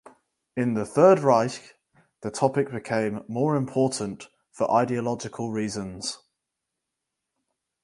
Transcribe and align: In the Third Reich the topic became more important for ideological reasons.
In 0.57 0.73
the 0.73 0.83
Third 0.83 1.19
Reich 1.19 1.75
the 2.21 2.31
topic 2.31 2.71
became 2.71 3.23
more 3.27 3.55
important 3.55 4.29
for 4.51 4.71
ideological 4.71 5.51
reasons. 5.51 6.17